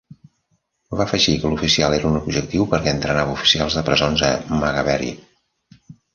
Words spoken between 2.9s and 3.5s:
entrenava